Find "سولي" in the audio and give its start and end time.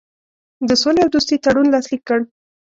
0.81-1.01